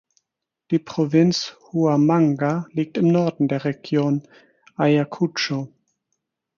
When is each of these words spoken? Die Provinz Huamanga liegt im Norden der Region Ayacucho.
Die 0.71 0.79
Provinz 0.79 1.55
Huamanga 1.71 2.65
liegt 2.71 2.97
im 2.97 3.07
Norden 3.09 3.47
der 3.47 3.65
Region 3.65 4.27
Ayacucho. 4.75 5.71